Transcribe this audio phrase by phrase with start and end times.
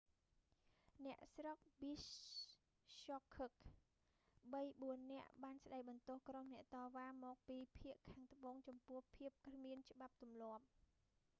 [1.05, 3.75] អ្នកស្រុកប៊ីស្ហខឹក bishkek
[4.53, 10.63] បីបួននាក់បានស្តីបន្ទោសក្រុមអ្នកតវ៉ាមកពីភាគខាងត្បូងចំពោះភាពគ្មានច្បាប់ទម្លាប់